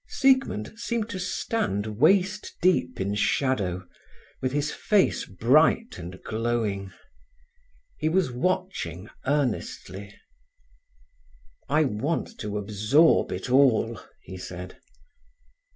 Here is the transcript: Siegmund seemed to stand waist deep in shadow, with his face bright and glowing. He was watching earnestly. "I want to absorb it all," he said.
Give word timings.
Siegmund 0.07 0.73
seemed 0.79 1.09
to 1.11 1.19
stand 1.19 1.85
waist 1.99 2.55
deep 2.59 2.99
in 2.99 3.13
shadow, 3.13 3.85
with 4.41 4.51
his 4.51 4.71
face 4.71 5.25
bright 5.27 5.99
and 5.99 6.19
glowing. 6.23 6.91
He 7.99 8.09
was 8.09 8.31
watching 8.31 9.09
earnestly. 9.27 10.19
"I 11.69 11.83
want 11.83 12.39
to 12.39 12.57
absorb 12.57 13.31
it 13.31 13.51
all," 13.51 13.99
he 14.23 14.37
said. 14.39 14.79